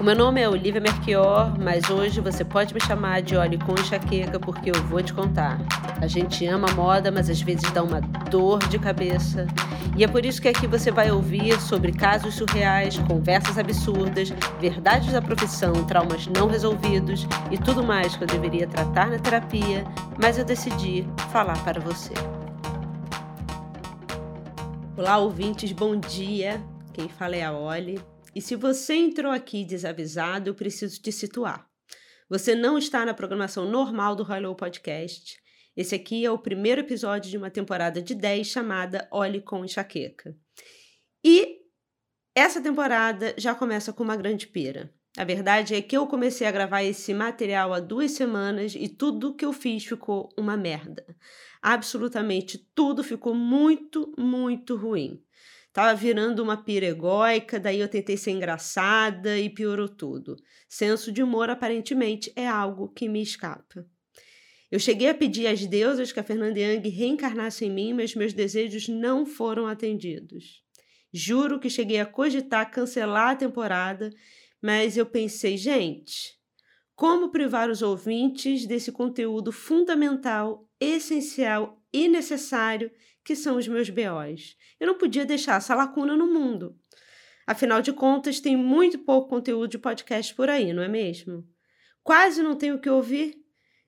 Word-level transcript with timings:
O 0.00 0.02
meu 0.02 0.16
nome 0.16 0.40
é 0.40 0.48
Olivia 0.48 0.80
Merchior, 0.80 1.60
mas 1.60 1.90
hoje 1.90 2.22
você 2.22 2.42
pode 2.42 2.72
me 2.72 2.80
chamar 2.80 3.20
de 3.20 3.36
Olhe 3.36 3.58
com 3.58 3.74
enxaqueca 3.74 4.40
porque 4.40 4.70
eu 4.70 4.82
vou 4.84 5.02
te 5.02 5.12
contar. 5.12 5.58
A 6.00 6.06
gente 6.06 6.46
ama 6.46 6.68
moda, 6.72 7.10
mas 7.10 7.28
às 7.28 7.42
vezes 7.42 7.70
dá 7.70 7.82
uma 7.82 8.00
dor 8.00 8.66
de 8.68 8.78
cabeça. 8.78 9.46
E 9.94 10.02
é 10.02 10.08
por 10.08 10.24
isso 10.24 10.40
que 10.40 10.48
aqui 10.48 10.66
você 10.66 10.90
vai 10.90 11.10
ouvir 11.10 11.60
sobre 11.60 11.92
casos 11.92 12.36
surreais, 12.36 12.98
conversas 13.00 13.58
absurdas, 13.58 14.30
verdades 14.58 15.12
da 15.12 15.20
profissão, 15.20 15.84
traumas 15.84 16.26
não 16.28 16.48
resolvidos 16.48 17.26
e 17.50 17.58
tudo 17.58 17.84
mais 17.84 18.16
que 18.16 18.24
eu 18.24 18.28
deveria 18.28 18.66
tratar 18.66 19.10
na 19.10 19.18
terapia, 19.18 19.84
mas 20.18 20.38
eu 20.38 20.46
decidi 20.46 21.06
falar 21.30 21.62
para 21.62 21.78
você. 21.78 22.14
Olá, 24.96 25.18
ouvintes, 25.18 25.72
bom 25.72 25.94
dia. 25.94 26.58
Quem 26.94 27.06
fala 27.06 27.36
é 27.36 27.44
a 27.44 27.52
Oli. 27.52 28.00
E 28.34 28.40
se 28.40 28.54
você 28.54 28.94
entrou 28.94 29.32
aqui 29.32 29.64
desavisado, 29.64 30.50
eu 30.50 30.54
preciso 30.54 31.00
te 31.00 31.10
situar. 31.10 31.68
Você 32.28 32.54
não 32.54 32.78
está 32.78 33.04
na 33.04 33.12
programação 33.12 33.68
normal 33.68 34.14
do 34.14 34.22
Hello 34.22 34.54
Podcast. 34.54 35.36
Esse 35.76 35.96
aqui 35.96 36.24
é 36.24 36.30
o 36.30 36.38
primeiro 36.38 36.80
episódio 36.80 37.28
de 37.28 37.36
uma 37.36 37.50
temporada 37.50 38.00
de 38.00 38.14
10 38.14 38.46
chamada 38.46 39.08
Olhe 39.10 39.40
com 39.40 39.64
Enxaqueca. 39.64 40.36
E 41.24 41.58
essa 42.32 42.60
temporada 42.60 43.34
já 43.36 43.52
começa 43.52 43.92
com 43.92 44.04
uma 44.04 44.16
grande 44.16 44.46
pira. 44.46 44.94
A 45.16 45.24
verdade 45.24 45.74
é 45.74 45.82
que 45.82 45.96
eu 45.96 46.06
comecei 46.06 46.46
a 46.46 46.52
gravar 46.52 46.84
esse 46.84 47.12
material 47.12 47.74
há 47.74 47.80
duas 47.80 48.12
semanas 48.12 48.76
e 48.76 48.88
tudo 48.88 49.34
que 49.34 49.44
eu 49.44 49.52
fiz 49.52 49.84
ficou 49.84 50.28
uma 50.38 50.56
merda. 50.56 51.04
Absolutamente 51.60 52.58
tudo 52.76 53.02
ficou 53.02 53.34
muito, 53.34 54.14
muito 54.16 54.76
ruim. 54.76 55.20
Tava 55.72 55.94
virando 55.94 56.42
uma 56.42 56.56
pira 56.56 56.86
egóica, 56.86 57.60
daí 57.60 57.78
eu 57.78 57.88
tentei 57.88 58.16
ser 58.16 58.32
engraçada 58.32 59.38
e 59.38 59.48
piorou 59.48 59.88
tudo. 59.88 60.36
Senso 60.68 61.12
de 61.12 61.22
humor, 61.22 61.48
aparentemente, 61.48 62.32
é 62.34 62.46
algo 62.46 62.88
que 62.88 63.08
me 63.08 63.22
escapa. 63.22 63.86
Eu 64.70 64.78
cheguei 64.78 65.08
a 65.08 65.14
pedir 65.14 65.46
às 65.46 65.64
deusas 65.66 66.12
que 66.12 66.20
a 66.20 66.24
Fernanda 66.24 66.58
Young 66.58 66.88
reencarnasse 66.88 67.64
em 67.64 67.70
mim, 67.70 67.92
mas 67.92 68.14
meus 68.14 68.32
desejos 68.32 68.88
não 68.88 69.24
foram 69.24 69.66
atendidos. 69.66 70.62
Juro 71.12 71.58
que 71.58 71.68
cheguei 71.68 72.00
a 72.00 72.06
cogitar 72.06 72.70
cancelar 72.70 73.30
a 73.30 73.36
temporada, 73.36 74.10
mas 74.62 74.96
eu 74.96 75.06
pensei, 75.06 75.56
gente, 75.56 76.38
como 76.94 77.30
privar 77.30 77.70
os 77.70 77.82
ouvintes 77.82 78.66
desse 78.66 78.92
conteúdo 78.92 79.50
fundamental, 79.50 80.68
essencial 80.78 81.82
e 81.92 82.08
necessário 82.08 82.90
que 83.30 83.36
são 83.36 83.58
os 83.58 83.68
meus 83.68 83.88
BOs. 83.88 84.56
Eu 84.80 84.88
não 84.88 84.98
podia 84.98 85.24
deixar 85.24 85.58
essa 85.58 85.72
lacuna 85.72 86.16
no 86.16 86.26
mundo. 86.26 86.76
Afinal 87.46 87.80
de 87.80 87.92
contas, 87.92 88.40
tem 88.40 88.56
muito 88.56 88.98
pouco 88.98 89.28
conteúdo 89.28 89.68
de 89.68 89.78
podcast 89.78 90.34
por 90.34 90.50
aí, 90.50 90.72
não 90.72 90.82
é 90.82 90.88
mesmo? 90.88 91.46
Quase 92.02 92.42
não 92.42 92.56
tenho 92.56 92.74
o 92.74 92.80
que 92.80 92.90
ouvir. 92.90 93.40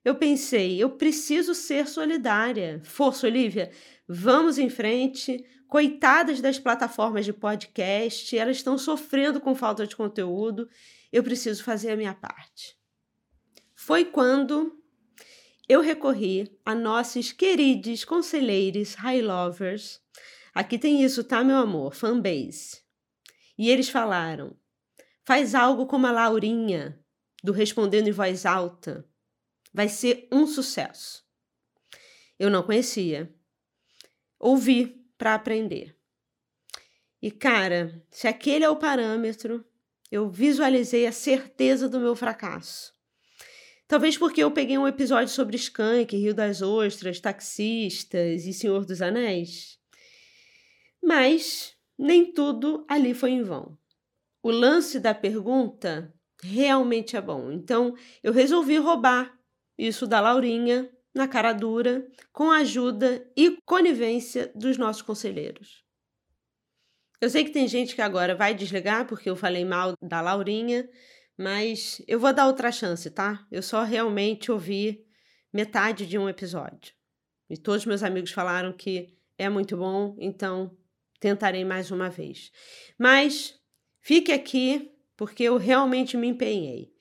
Eu 0.05 0.15
pensei, 0.15 0.81
eu 0.81 0.91
preciso 0.91 1.57
ser 1.57 1.89
solidária. 1.89 2.81
Força, 2.85 3.27
Olivia, 3.27 3.73
vamos 4.07 4.59
em 4.59 4.71
frente. 4.71 5.45
Coitadas 5.67 6.41
das 6.41 6.61
plataformas 6.61 7.25
de 7.25 7.33
podcast, 7.33 8.39
elas 8.39 8.59
estão 8.59 8.79
sofrendo 8.79 9.41
com 9.41 9.57
falta 9.57 9.85
de 9.89 9.97
conteúdo. 9.97 10.69
Eu 11.13 11.25
preciso 11.25 11.65
fazer 11.65 11.91
a 11.91 11.97
minha 11.97 12.15
parte. 12.15 12.77
Foi 13.75 14.05
quando 14.05 14.81
eu 15.73 15.81
recorri 15.81 16.55
a 16.67 16.75
nossos 16.75 17.33
queridos 17.33 18.05
conselheiros 18.05 18.93
high 18.93 19.23
lovers. 19.23 20.03
Aqui 20.53 20.79
tem 20.79 21.03
isso, 21.03 21.25
tá, 21.25 21.43
meu 21.43 21.57
amor? 21.57 21.95
Fanbase. 21.95 22.83
E 23.57 23.71
eles 23.71 23.89
falaram: 23.89 24.55
faz 25.25 25.55
algo 25.55 25.87
como 25.87 26.07
a 26.07 26.13
Laurinha, 26.13 27.03
do 27.43 27.53
Respondendo 27.53 28.09
em 28.09 28.13
Voz 28.13 28.45
Alta. 28.45 29.09
Vai 29.73 29.89
ser 29.89 30.29
um 30.31 30.47
sucesso. 30.47 31.25
Eu 32.39 32.51
não 32.51 32.63
conhecia. 32.63 33.35
Ouvi 34.39 35.03
para 35.17 35.35
aprender. 35.35 35.97
E, 37.23 37.31
cara, 37.31 38.05
se 38.11 38.29
aquele 38.29 38.63
é 38.63 38.69
o 38.69 38.77
parâmetro, 38.77 39.65
eu 40.11 40.29
visualizei 40.29 41.07
a 41.07 41.13
certeza 41.13 41.89
do 41.89 41.99
meu 41.99 42.15
fracasso. 42.15 42.92
Talvez 43.87 44.17
porque 44.17 44.43
eu 44.43 44.51
peguei 44.51 44.79
um 44.79 44.89
episódio 44.89 45.33
sobre 45.33 45.57
Skank, 45.57 46.17
Rio 46.17 46.35
das 46.35 46.63
Ostras, 46.63 47.21
Taxistas 47.21 48.47
e 48.47 48.53
Senhor 48.53 48.85
dos 48.85 49.03
Anéis. 49.03 49.79
Mas 51.03 51.77
nem 51.99 52.33
tudo 52.33 52.87
ali 52.89 53.13
foi 53.13 53.31
em 53.31 53.43
vão. 53.43 53.77
O 54.43 54.51
lance 54.51 54.99
da 54.99 55.15
pergunta 55.15 56.13
realmente 56.43 57.17
é 57.17 57.21
bom. 57.21 57.53
Então 57.53 57.95
eu 58.23 58.33
resolvi 58.33 58.77
roubar 58.77 59.39
isso 59.77 60.07
da 60.07 60.21
Laurinha 60.21 60.91
na 61.15 61.29
cara 61.29 61.53
dura, 61.53 62.07
com 62.33 62.51
a 62.51 62.59
ajuda 62.59 63.31
e 63.37 63.59
conivência 63.67 64.51
dos 64.55 64.79
nossos 64.79 65.03
conselheiros. 65.03 65.85
Eu 67.21 67.31
sei 67.31 67.45
que 67.45 67.51
tem 67.51 67.69
gente 67.69 67.95
que 67.95 68.03
agora 68.03 68.35
vai 68.35 68.55
desligar 68.55 69.07
porque 69.07 69.29
eu 69.29 69.37
falei 69.37 69.65
mal 69.65 69.95
da 70.01 70.21
Laurinha, 70.21 70.89
mas 71.37 72.03
eu 72.07 72.19
vou 72.19 72.33
dar 72.33 72.47
outra 72.47 72.71
chance, 72.71 73.11
tá? 73.11 73.47
Eu 73.51 73.63
só 73.63 73.83
realmente 73.83 74.51
ouvi 74.51 75.05
metade 75.53 76.07
de 76.07 76.19
um 76.19 76.29
episódio. 76.29 76.95
E 77.49 77.57
todos 77.57 77.87
meus 77.87 78.03
amigos 78.03 78.33
falaram 78.33 78.73
que 78.73 79.15
é 79.37 79.49
muito 79.49 79.77
bom, 79.77 80.17
então 80.19 80.77
tentarei 81.21 81.65
mais 81.65 81.91
uma 81.91 82.09
vez. 82.09 82.51
Mas 82.99 83.55
fique 84.01 84.33
aqui, 84.33 84.91
porque 85.17 85.45
eu 85.45 85.57
realmente 85.57 86.17
me 86.17 86.29
empenhei. 86.29 86.93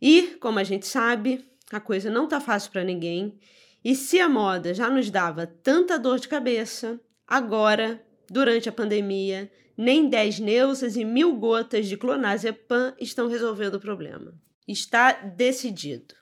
E, 0.00 0.38
como 0.40 0.58
a 0.58 0.64
gente 0.64 0.86
sabe, 0.86 1.44
a 1.70 1.78
coisa 1.78 2.10
não 2.10 2.26
tá 2.26 2.40
fácil 2.40 2.72
para 2.72 2.82
ninguém. 2.82 3.38
E 3.84 3.94
se 3.94 4.18
a 4.18 4.28
moda 4.28 4.74
já 4.74 4.90
nos 4.90 5.10
dava 5.10 5.46
tanta 5.46 5.98
dor 5.98 6.18
de 6.18 6.28
cabeça, 6.28 7.00
agora, 7.26 8.04
durante 8.30 8.68
a 8.68 8.72
pandemia, 8.72 9.50
nem 9.76 10.08
10 10.08 10.38
neusas 10.38 10.96
e 10.96 11.04
mil 11.04 11.34
gotas 11.36 11.88
de 11.88 11.96
clonazepam 11.96 12.94
estão 13.00 13.26
resolvendo 13.26 13.74
o 13.74 13.80
problema. 13.80 14.32
Está 14.68 15.12
decidido. 15.12 16.14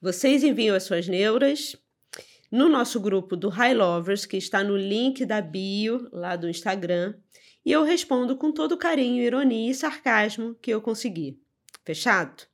Vocês 0.00 0.44
enviam 0.44 0.76
as 0.76 0.82
suas 0.82 1.08
neuras 1.08 1.74
no 2.52 2.68
nosso 2.68 3.00
grupo 3.00 3.34
do 3.34 3.48
High 3.48 3.74
Lovers, 3.74 4.26
que 4.26 4.36
está 4.36 4.62
no 4.62 4.76
link 4.76 5.24
da 5.24 5.40
bio 5.40 6.08
lá 6.12 6.36
do 6.36 6.48
Instagram, 6.48 7.14
e 7.64 7.72
eu 7.72 7.82
respondo 7.82 8.36
com 8.36 8.52
todo 8.52 8.72
o 8.72 8.78
carinho, 8.78 9.22
ironia 9.22 9.70
e 9.70 9.74
sarcasmo 9.74 10.54
que 10.60 10.70
eu 10.70 10.80
conseguir. 10.80 11.40
Fechado? 11.84 12.44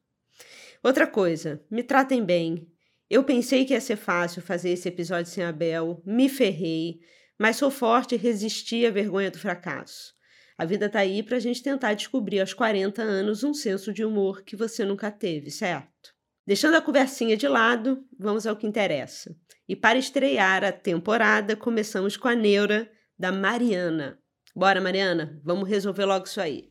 Outra 0.83 1.07
coisa, 1.07 1.63
me 1.71 1.83
tratem 1.83 2.25
bem. 2.25 2.67
Eu 3.11 3.23
pensei 3.25 3.65
que 3.65 3.75
ia 3.75 3.81
ser 3.81 3.97
fácil 3.97 4.41
fazer 4.41 4.71
esse 4.71 4.89
episódio 4.89 5.31
sem 5.31 5.45
a 5.45 5.53
Bel, 5.53 6.01
me 6.07 6.29
ferrei, 6.29 7.01
mas 7.43 7.57
sou 7.57 7.73
forte 7.73 8.15
e 8.15 8.19
resisti 8.19 8.87
à 8.87 8.91
vergonha 8.93 9.29
do 9.29 9.37
fracasso. 9.37 10.15
A 10.57 10.65
vida 10.65 10.89
tá 10.89 11.01
aí 11.01 11.25
para 11.25 11.39
a 11.39 11.41
gente 11.41 11.61
tentar 11.61 11.93
descobrir 11.93 12.39
aos 12.39 12.55
40 12.55 13.03
anos 13.03 13.43
um 13.43 13.53
senso 13.53 13.93
de 13.93 14.05
humor 14.05 14.45
que 14.45 14.55
você 14.55 14.85
nunca 14.85 15.11
teve, 15.11 15.51
certo? 15.51 16.15
Deixando 16.47 16.77
a 16.77 16.81
conversinha 16.81 17.37
de 17.37 17.49
lado, 17.49 18.07
vamos 18.17 18.47
ao 18.47 18.55
que 18.55 18.65
interessa. 18.65 19.35
E 19.69 19.75
para 19.75 19.99
estrear 19.99 20.63
a 20.63 20.71
temporada, 20.71 21.57
começamos 21.57 22.17
com 22.17 22.29
a 22.29 22.35
neura 22.37 22.89
da 23.19 23.33
Mariana. 23.33 24.21
Bora, 24.55 24.81
Mariana, 24.81 25.41
vamos 25.43 25.69
resolver 25.69 26.05
logo 26.05 26.27
isso 26.27 26.41
aí. 26.41 26.71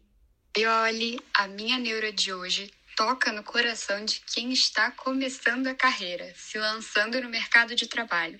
E 0.58 0.66
olhe, 0.66 1.20
a 1.34 1.50
minha 1.50 1.78
neura 1.78 2.14
de 2.14 2.32
hoje 2.32 2.72
toca 2.96 3.31
no 3.31 3.44
coração 3.44 4.03
de 4.06 4.22
quem 4.34 4.52
está 4.52 4.91
começando 4.91 5.68
a 5.68 5.75
carreira, 5.75 6.34
se 6.35 6.57
lançando 6.57 7.22
no 7.22 7.29
mercado 7.29 7.75
de 7.75 7.88
trabalho. 7.88 8.38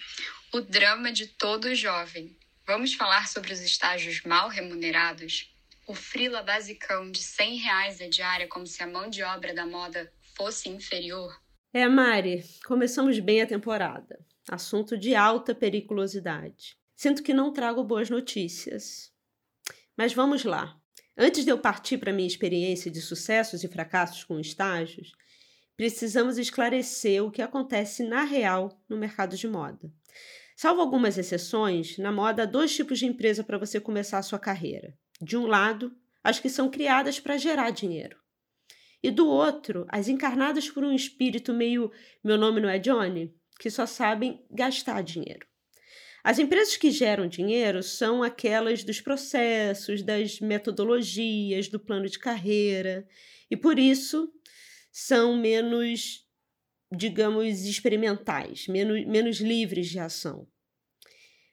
O 0.52 0.62
drama 0.62 1.12
de 1.12 1.28
todo 1.28 1.74
jovem, 1.74 2.38
Vamos 2.66 2.94
falar 2.94 3.28
sobre 3.28 3.52
os 3.52 3.60
estágios 3.60 4.22
mal 4.24 4.48
remunerados? 4.48 5.54
O 5.88 5.94
frila 5.94 6.42
basicão 6.42 7.12
de 7.12 7.20
100 7.20 7.58
reais 7.58 8.00
a 8.02 8.08
diária 8.08 8.48
como 8.48 8.66
se 8.66 8.82
a 8.82 8.88
mão 8.88 9.10
de 9.10 9.24
obra 9.24 9.54
da 9.54 9.66
moda 9.66 10.10
fosse 10.38 10.70
inferior? 10.70 11.38
É, 11.74 11.88
Mari, 11.90 12.46
começamos 12.66 13.20
bem 13.20 13.42
a 13.42 13.46
temporada. 13.46 14.26
Assunto 14.50 14.98
de 14.98 15.16
alta 15.16 15.54
periculosidade. 15.54 16.78
Sinto 16.96 17.24
que 17.24 17.34
não 17.34 17.52
trago 17.52 17.84
boas 17.84 18.10
notícias. 18.10 19.12
Mas 19.98 20.14
vamos 20.14 20.46
lá. 20.46 20.80
Antes 21.18 21.44
de 21.44 21.52
eu 21.52 21.58
partir 21.58 21.98
para 21.98 22.14
minha 22.14 22.28
experiência 22.28 22.90
de 22.90 23.02
sucessos 23.02 23.64
e 23.64 23.68
fracassos 23.68 24.24
com 24.24 24.40
estágios, 24.40 25.12
precisamos 25.76 26.38
esclarecer 26.38 27.24
o 27.24 27.32
que 27.32 27.42
acontece 27.42 28.04
na 28.04 28.24
real 28.24 28.82
no 28.88 28.98
mercado 28.98 29.36
de 29.36 29.48
moda. 29.48 29.92
Salvo 30.56 30.80
algumas 30.80 31.18
exceções, 31.18 31.98
na 31.98 32.12
moda 32.12 32.44
há 32.44 32.46
dois 32.46 32.74
tipos 32.76 33.00
de 33.00 33.06
empresa 33.06 33.44
para 33.44 33.58
você 33.58 33.80
começar 33.80 34.20
a 34.20 34.24
sua 34.24 34.40
carreira. 34.40 34.98
De 35.20 35.36
um 35.36 35.46
lado, 35.46 35.92
as 36.24 36.40
que 36.40 36.50
são 36.50 36.70
criadas 36.70 37.20
para 37.20 37.38
gerar 37.38 37.72
dinheiro. 37.72 38.18
E 39.04 39.10
do 39.10 39.28
outro, 39.28 39.86
as 39.90 40.08
encarnadas 40.08 40.70
por 40.70 40.84
um 40.84 40.94
espírito 40.94 41.54
meio 41.54 41.92
meu 42.24 42.38
nome 42.38 42.62
não 42.62 42.70
é 42.70 42.78
Johnny, 42.78 43.34
que 43.60 43.70
só 43.70 43.86
sabem 43.86 44.46
gastar 44.52 45.02
dinheiro. 45.02 45.48
As 46.24 46.38
empresas 46.38 46.78
que 46.78 46.92
geram 46.92 47.28
dinheiro 47.28 47.82
são 47.82 48.22
aquelas 48.22 48.84
dos 48.84 49.02
processos, 49.02 50.04
das 50.04 50.40
metodologias, 50.40 51.68
do 51.68 51.80
plano 51.80 52.08
de 52.08 52.20
carreira, 52.20 53.08
e 53.50 53.58
por 53.58 53.80
isso 53.80 54.32
são 54.92 55.36
menos, 55.36 56.28
digamos, 56.92 57.66
experimentais, 57.66 58.68
menos, 58.68 59.06
menos 59.06 59.38
livres 59.40 59.90
de 59.90 60.00
ação. 60.00 60.48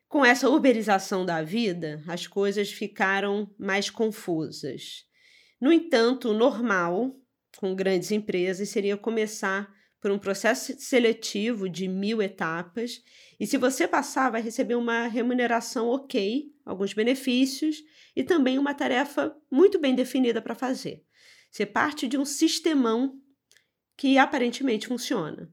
Com 0.07 0.25
essa 0.25 0.49
uberização 0.49 1.25
da 1.25 1.43
vida, 1.43 2.03
as 2.07 2.27
coisas 2.27 2.73
ficaram 2.73 3.55
mais 3.59 3.91
confusas. 3.91 5.05
No 5.61 5.73
entanto, 5.73 6.31
o 6.31 6.35
normal, 6.35 7.15
com 7.57 7.75
grandes 7.75 8.11
empresas, 8.11 8.69
seria 8.69 8.97
começar 8.97 9.71
por 10.01 10.11
um 10.11 10.19
processo 10.19 10.79
seletivo 10.79 11.69
de 11.69 11.89
mil 11.89 12.23
etapas, 12.23 13.03
e 13.39 13.47
se 13.47 13.57
você 13.57 13.87
passar, 13.89 14.31
vai 14.31 14.41
receber 14.41 14.75
uma 14.75 15.07
remuneração 15.07 15.89
ok, 15.89 16.53
alguns 16.65 16.93
benefícios 16.93 17.83
e 18.15 18.23
também 18.23 18.59
uma 18.59 18.75
tarefa 18.75 19.35
muito 19.51 19.79
bem 19.79 19.95
definida 19.95 20.41
para 20.41 20.55
fazer. 20.55 21.05
Você 21.51 21.67
parte 21.67 22.07
de 22.07 22.17
um 22.17 22.25
sistemão 22.25 23.21
que 23.97 24.19
aparentemente 24.19 24.87
funciona. 24.87 25.53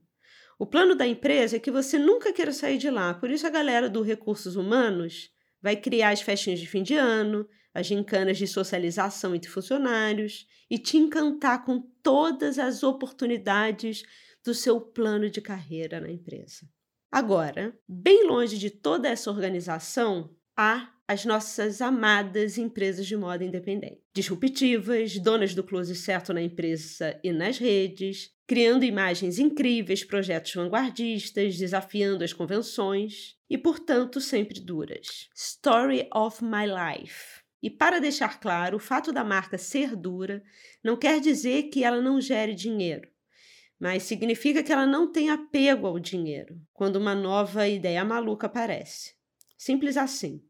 O 0.58 0.66
plano 0.66 0.94
da 0.94 1.06
empresa 1.06 1.56
é 1.56 1.60
que 1.60 1.70
você 1.70 1.98
nunca 1.98 2.32
queira 2.32 2.52
sair 2.52 2.78
de 2.78 2.88
lá, 2.88 3.12
por 3.14 3.30
isso 3.30 3.46
a 3.46 3.50
galera 3.50 3.90
do 3.90 4.02
Recursos 4.02 4.56
Humanos 4.56 5.30
vai 5.60 5.76
criar 5.76 6.10
as 6.10 6.20
festinhas 6.20 6.60
de 6.60 6.66
fim 6.66 6.82
de 6.82 6.94
ano, 6.94 7.46
as 7.74 7.86
gincanas 7.86 8.38
de 8.38 8.46
socialização 8.46 9.34
entre 9.34 9.50
funcionários 9.50 10.46
e 10.70 10.78
te 10.78 10.96
encantar 10.96 11.64
com 11.64 11.80
todas 12.02 12.58
as 12.58 12.82
oportunidades 12.82 14.02
do 14.46 14.54
seu 14.54 14.80
plano 14.80 15.28
de 15.28 15.40
carreira 15.40 16.00
na 16.00 16.08
empresa. 16.08 16.68
Agora, 17.10 17.76
bem 17.88 18.26
longe 18.26 18.56
de 18.56 18.70
toda 18.70 19.08
essa 19.08 19.30
organização, 19.30 20.34
há 20.56 20.92
as 21.08 21.24
nossas 21.24 21.80
amadas 21.80 22.56
empresas 22.56 23.06
de 23.06 23.16
moda 23.16 23.44
independente. 23.44 24.02
Disruptivas, 24.14 25.18
donas 25.18 25.54
do 25.54 25.62
close 25.62 25.94
certo 25.94 26.32
na 26.32 26.42
empresa 26.42 27.18
e 27.22 27.32
nas 27.32 27.58
redes, 27.58 28.30
criando 28.46 28.84
imagens 28.84 29.38
incríveis, 29.38 30.04
projetos 30.04 30.54
vanguardistas, 30.54 31.56
desafiando 31.56 32.24
as 32.24 32.32
convenções 32.32 33.36
e, 33.50 33.58
portanto, 33.58 34.20
sempre 34.20 34.60
duras. 34.60 35.28
Story 35.34 36.08
of 36.14 36.42
my 36.44 36.66
life. 36.66 37.40
E 37.62 37.70
para 37.70 38.00
deixar 38.00 38.38
claro, 38.38 38.76
o 38.76 38.80
fato 38.80 39.12
da 39.12 39.24
marca 39.24 39.58
ser 39.58 39.96
dura 39.96 40.42
não 40.84 40.96
quer 40.96 41.20
dizer 41.20 41.64
que 41.64 41.82
ela 41.82 42.00
não 42.00 42.20
gere 42.20 42.54
dinheiro, 42.54 43.08
mas 43.78 44.04
significa 44.04 44.62
que 44.62 44.72
ela 44.72 44.86
não 44.86 45.10
tem 45.10 45.30
apego 45.30 45.86
ao 45.86 45.98
dinheiro 45.98 46.60
quando 46.72 46.96
uma 46.96 47.14
nova 47.14 47.68
ideia 47.68 48.04
maluca 48.04 48.46
aparece. 48.46 49.14
Simples 49.56 49.96
assim. 49.96 50.42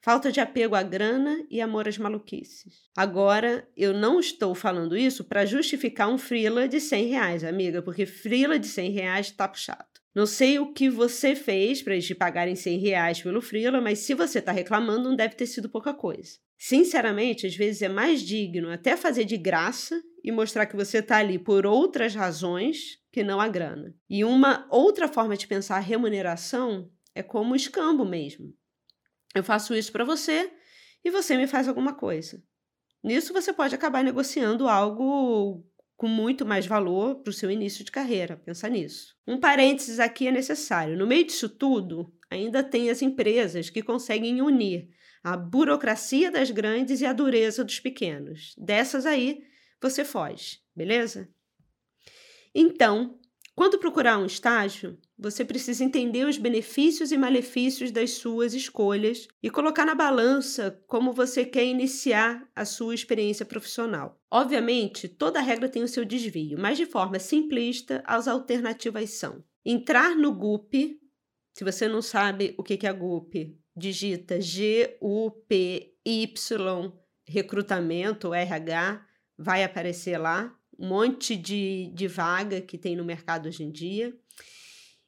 Falta 0.00 0.30
de 0.30 0.40
apego 0.40 0.74
à 0.74 0.82
grana 0.82 1.44
e 1.50 1.60
amor 1.60 1.88
às 1.88 1.98
maluquices. 1.98 2.88
Agora, 2.96 3.68
eu 3.76 3.92
não 3.92 4.20
estou 4.20 4.54
falando 4.54 4.96
isso 4.96 5.24
para 5.24 5.44
justificar 5.44 6.08
um 6.08 6.16
frila 6.16 6.68
de 6.68 6.80
100 6.80 7.06
reais, 7.06 7.44
amiga, 7.44 7.82
porque 7.82 8.06
frila 8.06 8.58
de 8.58 8.68
100 8.68 8.90
reais 8.92 9.26
está 9.26 9.48
puxado. 9.48 9.84
Não 10.14 10.24
sei 10.24 10.58
o 10.58 10.72
que 10.72 10.88
você 10.88 11.34
fez 11.34 11.82
para 11.82 11.94
eles 11.94 12.06
te 12.06 12.14
pagarem 12.14 12.54
100 12.54 12.78
reais 12.78 13.20
pelo 13.20 13.42
frila, 13.42 13.80
mas 13.80 13.98
se 13.98 14.14
você 14.14 14.38
está 14.38 14.52
reclamando, 14.52 15.08
não 15.08 15.16
deve 15.16 15.34
ter 15.34 15.46
sido 15.46 15.68
pouca 15.68 15.92
coisa. 15.92 16.38
Sinceramente, 16.58 17.46
às 17.46 17.54
vezes 17.54 17.82
é 17.82 17.88
mais 17.88 18.22
digno 18.22 18.70
até 18.70 18.96
fazer 18.96 19.24
de 19.24 19.36
graça 19.36 20.02
e 20.24 20.32
mostrar 20.32 20.66
que 20.66 20.76
você 20.76 20.98
está 20.98 21.18
ali 21.18 21.38
por 21.38 21.66
outras 21.66 22.14
razões 22.14 22.98
que 23.12 23.22
não 23.22 23.40
a 23.40 23.48
grana. 23.48 23.94
E 24.08 24.24
uma 24.24 24.66
outra 24.70 25.06
forma 25.06 25.36
de 25.36 25.46
pensar 25.46 25.76
a 25.76 25.80
remuneração 25.80 26.90
é 27.14 27.22
como 27.22 27.54
escambo 27.54 28.04
mesmo. 28.04 28.52
Eu 29.34 29.44
faço 29.44 29.74
isso 29.74 29.92
para 29.92 30.04
você 30.04 30.50
e 31.04 31.10
você 31.10 31.36
me 31.36 31.46
faz 31.46 31.68
alguma 31.68 31.94
coisa. 31.94 32.42
Nisso 33.04 33.32
você 33.32 33.52
pode 33.52 33.74
acabar 33.74 34.02
negociando 34.02 34.68
algo 34.68 35.64
com 35.96 36.08
muito 36.08 36.44
mais 36.44 36.66
valor 36.66 37.22
para 37.22 37.30
o 37.30 37.34
seu 37.34 37.50
início 37.50 37.84
de 37.84 37.90
carreira. 37.90 38.36
Pensa 38.36 38.68
nisso. 38.68 39.14
Um 39.26 39.38
parênteses 39.38 40.00
aqui 40.00 40.26
é 40.26 40.32
necessário. 40.32 40.96
No 40.96 41.06
meio 41.06 41.24
disso 41.24 41.48
tudo, 41.48 42.12
ainda 42.30 42.62
tem 42.62 42.90
as 42.90 43.02
empresas 43.02 43.70
que 43.70 43.82
conseguem 43.82 44.40
unir 44.42 44.88
a 45.22 45.36
burocracia 45.36 46.30
das 46.30 46.50
grandes 46.50 47.00
e 47.00 47.06
a 47.06 47.12
dureza 47.12 47.64
dos 47.64 47.80
pequenos. 47.80 48.54
Dessas 48.56 49.04
aí, 49.04 49.42
você 49.80 50.04
foge, 50.04 50.60
beleza? 50.74 51.28
Então, 52.54 53.18
quando 53.56 53.78
procurar 53.78 54.18
um 54.18 54.26
estágio, 54.26 54.98
você 55.18 55.44
precisa 55.44 55.82
entender 55.82 56.26
os 56.26 56.36
benefícios 56.36 57.10
e 57.10 57.16
malefícios 57.16 57.90
das 57.90 58.10
suas 58.10 58.52
escolhas 58.52 59.26
e 59.42 59.50
colocar 59.50 59.86
na 59.86 59.94
balança 59.94 60.78
como 60.86 61.12
você 61.12 61.42
quer 61.44 61.64
iniciar 61.64 62.46
a 62.54 62.66
sua 62.66 62.94
experiência 62.94 63.46
profissional. 63.46 64.20
Obviamente, 64.30 65.08
toda 65.08 65.40
regra 65.40 65.70
tem 65.70 65.82
o 65.82 65.88
seu 65.88 66.04
desvio, 66.04 66.58
mas 66.58 66.76
de 66.76 66.84
forma 66.84 67.18
simplista, 67.18 68.02
as 68.06 68.28
alternativas 68.28 69.10
são: 69.10 69.42
entrar 69.64 70.14
no 70.14 70.32
GUP. 70.32 71.00
Se 71.56 71.64
você 71.64 71.88
não 71.88 72.02
sabe 72.02 72.54
o 72.58 72.62
que 72.62 72.86
é 72.86 72.92
GUP, 72.92 73.58
digita 73.74 74.38
G-U-P-Y, 74.38 74.92
recrutamento, 77.26 78.34
RH, 78.34 79.06
vai 79.38 79.64
aparecer 79.64 80.18
lá 80.18 80.54
um 80.78 80.86
monte 80.88 81.34
de, 81.34 81.90
de 81.94 82.06
vaga 82.06 82.60
que 82.60 82.76
tem 82.76 82.94
no 82.94 83.06
mercado 83.06 83.48
hoje 83.48 83.62
em 83.62 83.70
dia. 83.72 84.14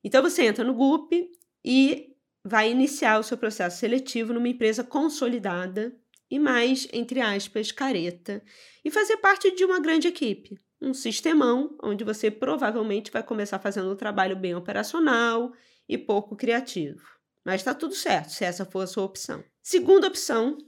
Então 0.03 0.23
você 0.23 0.47
entra 0.47 0.65
no 0.65 0.73
GUP 0.73 1.31
e 1.63 2.17
vai 2.43 2.71
iniciar 2.71 3.19
o 3.19 3.23
seu 3.23 3.37
processo 3.37 3.77
seletivo 3.77 4.33
numa 4.33 4.49
empresa 4.49 4.83
consolidada 4.83 5.95
e 6.31 6.39
mais, 6.39 6.89
entre 6.95 7.21
aspas, 7.21 7.71
careta, 7.71 8.43
e 8.83 8.91
fazer 8.91 9.19
parte 9.19 9.55
de 9.55 9.67
uma 9.67 9.81
grande 9.81 10.09
equipe, 10.09 10.59
um 10.81 10.95
sistemão 10.95 11.77
onde 11.83 12.05
você 12.05 12.31
provavelmente 12.31 13.11
vai 13.11 13.23
começar 13.23 13.59
fazendo 13.59 13.93
um 13.93 13.97
trabalho 13.97 14.35
bem 14.35 14.55
operacional 14.55 15.53
e 15.89 15.97
pouco 15.97 16.37
criativo. 16.37 17.03
Mas 17.45 17.61
está 17.61 17.73
tudo 17.73 17.95
certo 17.95 18.31
se 18.31 18.45
essa 18.45 18.65
for 18.65 18.81
a 18.81 18.87
sua 18.87 19.05
opção. 19.05 19.43
Segunda 19.63 20.07
opção, 20.07 20.59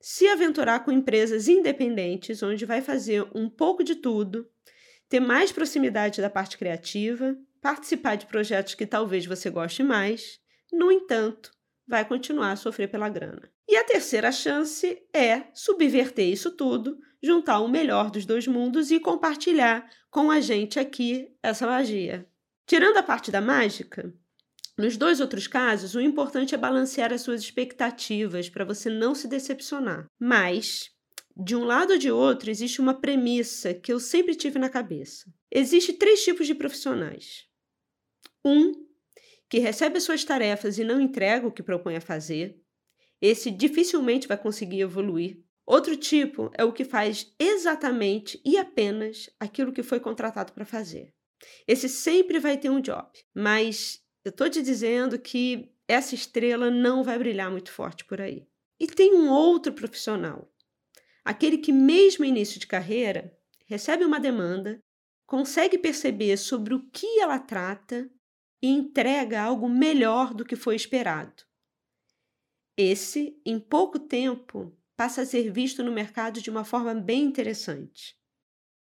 se 0.00 0.28
aventurar 0.28 0.80
com 0.84 0.92
empresas 0.92 1.48
independentes, 1.48 2.42
onde 2.42 2.66
vai 2.66 2.82
fazer 2.82 3.26
um 3.34 3.48
pouco 3.48 3.82
de 3.82 3.96
tudo, 3.96 4.48
ter 5.08 5.20
mais 5.20 5.50
proximidade 5.50 6.20
da 6.20 6.28
parte 6.28 6.58
criativa, 6.58 7.36
participar 7.60 8.16
de 8.16 8.26
projetos 8.26 8.74
que 8.74 8.86
talvez 8.86 9.24
você 9.26 9.50
goste 9.50 9.82
mais, 9.82 10.38
no 10.72 10.92
entanto, 10.92 11.50
vai 11.86 12.04
continuar 12.04 12.52
a 12.52 12.56
sofrer 12.56 12.88
pela 12.88 13.08
grana. 13.08 13.50
E 13.68 13.76
a 13.76 13.84
terceira 13.84 14.30
chance 14.30 15.02
é 15.12 15.44
subverter 15.52 16.28
isso 16.28 16.50
tudo, 16.52 16.98
juntar 17.22 17.60
o 17.60 17.68
melhor 17.68 18.10
dos 18.10 18.24
dois 18.24 18.46
mundos 18.46 18.90
e 18.90 19.00
compartilhar 19.00 19.88
com 20.10 20.30
a 20.30 20.40
gente 20.40 20.78
aqui 20.78 21.28
essa 21.42 21.66
magia. 21.66 22.26
Tirando 22.66 22.96
a 22.96 23.02
parte 23.02 23.30
da 23.30 23.40
mágica, 23.40 24.12
nos 24.78 24.96
dois 24.96 25.20
outros 25.20 25.46
casos, 25.46 25.94
o 25.94 26.00
importante 26.00 26.54
é 26.54 26.58
balancear 26.58 27.12
as 27.12 27.22
suas 27.22 27.40
expectativas 27.40 28.48
para 28.48 28.64
você 28.64 28.90
não 28.90 29.14
se 29.14 29.26
decepcionar. 29.26 30.06
Mas, 30.20 30.90
de 31.36 31.56
um 31.56 31.64
lado 31.64 31.92
ou 31.94 31.98
de 31.98 32.10
outro, 32.10 32.50
existe 32.50 32.80
uma 32.80 33.00
premissa 33.00 33.72
que 33.72 33.92
eu 33.92 33.98
sempre 33.98 34.34
tive 34.34 34.58
na 34.58 34.68
cabeça. 34.68 35.32
Existem 35.50 35.96
três 35.96 36.22
tipos 36.22 36.46
de 36.46 36.54
profissionais. 36.54 37.46
Um, 38.44 38.72
que 39.48 39.58
recebe 39.58 39.96
as 39.96 40.02
suas 40.02 40.24
tarefas 40.24 40.78
e 40.78 40.84
não 40.84 41.00
entrega 41.00 41.46
o 41.46 41.52
que 41.52 41.62
propõe 41.62 41.96
a 41.96 42.00
fazer. 42.00 42.60
Esse 43.20 43.50
dificilmente 43.50 44.28
vai 44.28 44.36
conseguir 44.36 44.80
evoluir. 44.80 45.42
Outro 45.64 45.96
tipo 45.96 46.50
é 46.54 46.64
o 46.64 46.72
que 46.72 46.84
faz 46.84 47.34
exatamente 47.38 48.40
e 48.44 48.56
apenas 48.56 49.30
aquilo 49.40 49.72
que 49.72 49.82
foi 49.82 49.98
contratado 49.98 50.52
para 50.52 50.64
fazer. 50.64 51.12
Esse 51.66 51.88
sempre 51.88 52.38
vai 52.38 52.56
ter 52.56 52.70
um 52.70 52.80
job, 52.80 53.08
mas 53.34 54.00
eu 54.26 54.30
estou 54.30 54.50
te 54.50 54.60
dizendo 54.60 55.16
que 55.20 55.72
essa 55.86 56.12
estrela 56.16 56.68
não 56.68 57.04
vai 57.04 57.16
brilhar 57.16 57.48
muito 57.48 57.70
forte 57.70 58.04
por 58.04 58.20
aí. 58.20 58.44
E 58.76 58.88
tem 58.88 59.14
um 59.14 59.30
outro 59.30 59.72
profissional, 59.72 60.52
aquele 61.24 61.58
que, 61.58 61.70
mesmo 61.70 62.24
início 62.24 62.58
de 62.58 62.66
carreira, 62.66 63.32
recebe 63.66 64.04
uma 64.04 64.18
demanda, 64.18 64.80
consegue 65.28 65.78
perceber 65.78 66.36
sobre 66.38 66.74
o 66.74 66.90
que 66.90 67.20
ela 67.20 67.38
trata 67.38 68.10
e 68.60 68.66
entrega 68.66 69.40
algo 69.40 69.68
melhor 69.68 70.34
do 70.34 70.44
que 70.44 70.56
foi 70.56 70.74
esperado. 70.74 71.44
Esse, 72.76 73.40
em 73.46 73.60
pouco 73.60 73.96
tempo, 73.96 74.76
passa 74.96 75.22
a 75.22 75.26
ser 75.26 75.52
visto 75.52 75.84
no 75.84 75.92
mercado 75.92 76.42
de 76.42 76.50
uma 76.50 76.64
forma 76.64 76.92
bem 76.96 77.22
interessante. 77.22 78.18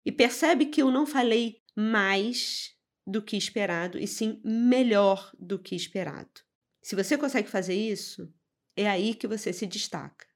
E 0.05 0.13
percebe 0.13 0.67
que 0.67 0.81
eu 0.81 0.89
não 0.89 1.05
falei 1.05 1.61
mais 1.75 2.74
do 3.05 3.21
que 3.21 3.37
esperado 3.37 3.99
e 3.99 4.07
sim 4.07 4.41
melhor 4.43 5.31
do 5.39 5.59
que 5.59 5.75
esperado. 5.75 6.41
Se 6.81 6.95
você 6.95 7.17
consegue 7.17 7.49
fazer 7.49 7.75
isso, 7.75 8.31
é 8.75 8.87
aí 8.87 9.13
que 9.13 9.27
você 9.27 9.53
se 9.53 9.65
destaca. 9.65 10.27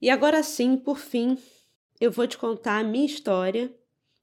E 0.00 0.10
agora 0.10 0.42
sim, 0.42 0.76
por 0.76 0.98
fim, 0.98 1.38
eu 2.00 2.10
vou 2.10 2.26
te 2.26 2.36
contar 2.36 2.78
a 2.78 2.84
minha 2.84 3.06
história 3.06 3.74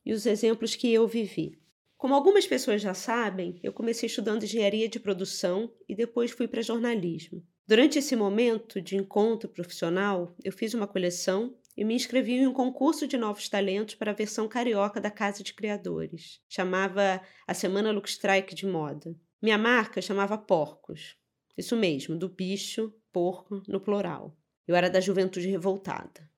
e 0.05 0.13
os 0.13 0.25
exemplos 0.25 0.75
que 0.75 0.91
eu 0.91 1.07
vivi. 1.07 1.59
Como 1.97 2.13
algumas 2.13 2.45
pessoas 2.45 2.81
já 2.81 2.93
sabem, 2.93 3.59
eu 3.63 3.71
comecei 3.71 4.07
estudando 4.07 4.43
engenharia 4.43 4.89
de 4.89 4.99
produção 4.99 5.73
e 5.87 5.95
depois 5.95 6.31
fui 6.31 6.47
para 6.47 6.61
jornalismo. 6.61 7.41
Durante 7.65 7.97
esse 7.97 8.15
momento 8.15 8.81
de 8.81 8.97
encontro 8.97 9.47
profissional, 9.47 10.35
eu 10.43 10.51
fiz 10.51 10.73
uma 10.73 10.85
coleção 10.85 11.57
e 11.75 11.83
me 11.83 11.95
inscrevi 11.95 12.33
em 12.33 12.47
um 12.47 12.53
concurso 12.53 13.07
de 13.07 13.17
novos 13.17 13.49
talentos 13.49 13.95
para 13.95 14.11
a 14.11 14.15
versão 14.15 14.47
carioca 14.47 15.01
da 15.01 15.09
Casa 15.09 15.43
de 15.43 15.53
Criadores. 15.53 16.39
Chamava 16.47 17.21
a 17.47 17.53
Semana 17.53 17.91
Look 17.91 18.07
Strike 18.07 18.53
de 18.53 18.65
moda. 18.65 19.15
Minha 19.41 19.57
marca 19.57 20.01
chamava 20.01 20.37
Porcos. 20.37 21.17
Isso 21.57 21.75
mesmo, 21.75 22.15
do 22.15 22.29
bicho, 22.29 22.93
porco, 23.11 23.61
no 23.67 23.79
plural. 23.79 24.37
Eu 24.67 24.75
era 24.75 24.89
da 24.89 25.01
juventude 25.01 25.49
revoltada. 25.49 26.29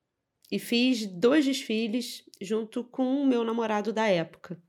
E 0.50 0.58
fiz 0.58 1.06
dois 1.06 1.44
desfiles 1.44 2.24
junto 2.40 2.84
com 2.84 3.22
o 3.22 3.26
meu 3.26 3.44
namorado 3.44 3.92
da 3.92 4.06
época. 4.06 4.60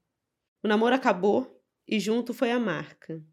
O 0.64 0.68
namoro 0.68 0.96
acabou 0.96 1.62
e 1.88 2.00
junto 2.00 2.34
foi 2.34 2.52
a 2.52 2.60
marca. 2.60 3.24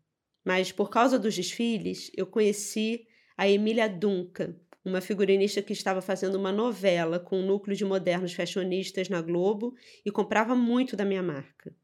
Mas 0.44 0.70
por 0.70 0.90
causa 0.90 1.18
dos 1.18 1.34
desfiles, 1.34 2.10
eu 2.14 2.26
conheci 2.26 3.06
a 3.36 3.48
Emília 3.48 3.88
Duncan, 3.88 4.54
uma 4.84 5.00
figurinista 5.00 5.62
que 5.62 5.72
estava 5.72 6.02
fazendo 6.02 6.36
uma 6.36 6.52
novela 6.52 7.18
com 7.18 7.40
um 7.40 7.46
núcleo 7.46 7.76
de 7.76 7.84
modernos 7.84 8.34
fashionistas 8.34 9.08
na 9.08 9.22
Globo 9.22 9.74
e 10.04 10.10
comprava 10.10 10.54
muito 10.54 10.96
da 10.96 11.04
minha 11.04 11.22
marca. 11.22 11.74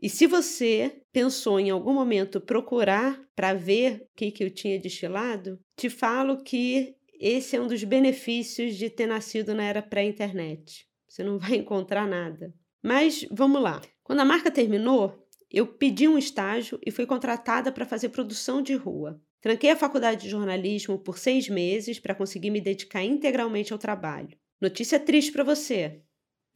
E 0.00 0.08
se 0.08 0.26
você 0.26 1.02
pensou 1.12 1.58
em 1.58 1.70
algum 1.70 1.92
momento 1.92 2.40
procurar 2.40 3.20
para 3.34 3.54
ver 3.54 4.02
o 4.02 4.16
que, 4.16 4.30
que 4.30 4.44
eu 4.44 4.50
tinha 4.50 4.78
destilado, 4.78 5.58
te 5.76 5.88
falo 5.88 6.42
que 6.42 6.94
esse 7.18 7.56
é 7.56 7.60
um 7.60 7.66
dos 7.66 7.82
benefícios 7.84 8.76
de 8.76 8.90
ter 8.90 9.06
nascido 9.06 9.54
na 9.54 9.64
era 9.64 9.80
pré-internet. 9.80 10.86
Você 11.08 11.22
não 11.22 11.38
vai 11.38 11.56
encontrar 11.56 12.06
nada. 12.06 12.52
Mas 12.82 13.26
vamos 13.30 13.62
lá. 13.62 13.80
Quando 14.02 14.20
a 14.20 14.24
marca 14.24 14.50
terminou, 14.50 15.26
eu 15.50 15.66
pedi 15.66 16.06
um 16.06 16.18
estágio 16.18 16.78
e 16.84 16.90
fui 16.90 17.06
contratada 17.06 17.72
para 17.72 17.86
fazer 17.86 18.10
produção 18.10 18.60
de 18.60 18.74
rua. 18.74 19.18
Tranquei 19.44 19.68
a 19.68 19.76
faculdade 19.76 20.22
de 20.22 20.30
jornalismo 20.30 20.98
por 20.98 21.18
seis 21.18 21.50
meses 21.50 21.98
para 21.98 22.14
conseguir 22.14 22.48
me 22.48 22.62
dedicar 22.62 23.04
integralmente 23.04 23.74
ao 23.74 23.78
trabalho. 23.78 24.38
Notícia 24.58 24.98
triste 24.98 25.30
para 25.32 25.44
você. 25.44 26.00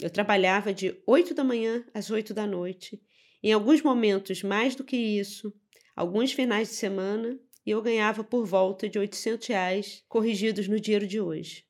Eu 0.00 0.08
trabalhava 0.08 0.72
de 0.72 0.98
8 1.06 1.34
da 1.34 1.44
manhã 1.44 1.84
às 1.92 2.10
8 2.10 2.32
da 2.32 2.46
noite, 2.46 2.98
em 3.42 3.52
alguns 3.52 3.82
momentos 3.82 4.42
mais 4.42 4.74
do 4.74 4.84
que 4.84 4.96
isso, 4.96 5.52
alguns 5.94 6.32
finais 6.32 6.68
de 6.68 6.76
semana, 6.76 7.38
e 7.66 7.72
eu 7.72 7.82
ganhava 7.82 8.24
por 8.24 8.46
volta 8.46 8.88
de 8.88 8.98
800 8.98 9.46
reais 9.48 10.02
corrigidos 10.08 10.66
no 10.66 10.80
dinheiro 10.80 11.06
de 11.06 11.20
hoje. 11.20 11.66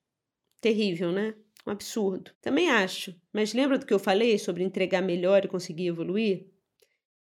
Terrível, 0.61 1.11
né? 1.11 1.35
Um 1.67 1.73
absurdo. 1.73 2.31
Também 2.41 2.71
acho, 2.71 3.13
mas 3.33 3.53
lembra 3.53 3.77
do 3.77 3.85
que 3.85 3.93
eu 3.93 3.99
falei 3.99 4.39
sobre 4.39 4.63
entregar 4.63 5.03
melhor 5.03 5.45
e 5.45 5.49
conseguir 5.49 5.89
evoluir? 5.89 6.47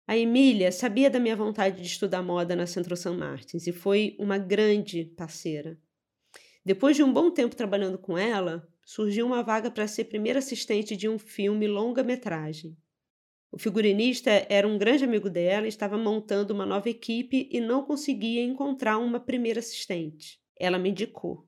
A 0.05 0.17
Emília 0.17 0.69
sabia 0.69 1.09
da 1.09 1.19
minha 1.19 1.35
vontade 1.35 1.81
de 1.81 1.87
estudar 1.87 2.21
moda 2.21 2.55
na 2.57 2.67
Centro 2.67 2.95
São 2.97 3.17
Martins 3.17 3.67
e 3.67 3.71
foi 3.71 4.17
uma 4.19 4.37
grande 4.37 5.05
parceira. 5.05 5.79
Depois 6.65 6.95
de 6.95 7.03
um 7.03 7.11
bom 7.11 7.31
tempo 7.31 7.55
trabalhando 7.55 7.97
com 7.97 8.17
ela, 8.17 8.67
surgiu 8.85 9.25
uma 9.25 9.41
vaga 9.41 9.71
para 9.71 9.87
ser 9.87 10.05
primeira 10.05 10.39
assistente 10.39 10.97
de 10.97 11.07
um 11.07 11.17
filme 11.17 11.67
longa-metragem. 11.67 12.77
O 13.49 13.57
figurinista 13.57 14.29
era 14.49 14.67
um 14.67 14.77
grande 14.77 15.05
amigo 15.05 15.29
dela, 15.29 15.67
estava 15.67 15.97
montando 15.97 16.53
uma 16.53 16.65
nova 16.65 16.89
equipe 16.89 17.47
e 17.51 17.61
não 17.61 17.83
conseguia 17.83 18.43
encontrar 18.43 18.97
uma 18.97 19.19
primeira 19.21 19.59
assistente. 19.59 20.41
Ela 20.59 20.77
me 20.77 20.89
indicou. 20.89 21.47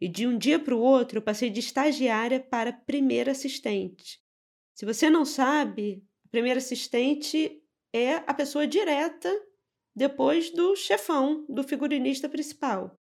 E 0.00 0.06
de 0.06 0.26
um 0.26 0.38
dia 0.38 0.58
para 0.58 0.74
o 0.74 0.80
outro 0.80 1.18
eu 1.18 1.22
passei 1.22 1.50
de 1.50 1.58
estagiária 1.58 2.38
para 2.38 2.72
primeira 2.72 3.32
assistente. 3.32 4.20
Se 4.74 4.86
você 4.86 5.10
não 5.10 5.24
sabe, 5.24 6.04
a 6.24 6.28
primeira 6.28 6.58
assistente 6.58 7.59
é 7.92 8.16
a 8.26 8.34
pessoa 8.34 8.66
direta 8.66 9.30
depois 9.94 10.50
do 10.50 10.76
chefão, 10.76 11.44
do 11.48 11.62
figurinista 11.62 12.28
principal. 12.28 12.98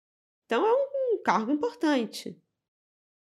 Então 0.46 0.66
é 0.66 0.72
um, 0.72 1.22
cargo 1.22 1.52
importante. 1.52 2.36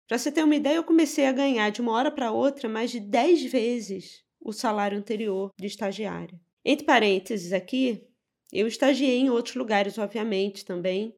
Para 0.07 0.17
você 0.17 0.31
ter 0.31 0.43
uma 0.43 0.55
ideia, 0.55 0.75
eu 0.75 0.83
comecei 0.83 1.25
a 1.25 1.31
ganhar 1.31 1.69
de 1.69 1.81
uma 1.81 1.91
hora 1.91 2.09
para 2.09 2.31
outra 2.31 2.69
mais 2.69 2.91
de 2.91 2.99
10 2.99 3.43
vezes 3.51 4.23
o 4.39 4.51
salário 4.51 4.97
anterior 4.97 5.51
de 5.59 5.67
estagiária. 5.67 6.39
Entre 6.65 6.85
parênteses 6.85 7.53
aqui, 7.53 8.07
eu 8.51 8.67
estagiei 8.67 9.19
em 9.19 9.29
outros 9.29 9.55
lugares, 9.55 9.97
obviamente, 9.97 10.65
também, 10.65 11.15